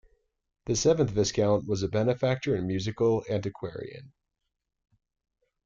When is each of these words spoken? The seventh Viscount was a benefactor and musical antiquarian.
The 0.65 0.75
seventh 0.75 1.11
Viscount 1.11 1.67
was 1.67 1.83
a 1.83 1.87
benefactor 1.87 2.55
and 2.55 2.65
musical 2.65 3.23
antiquarian. 3.29 4.13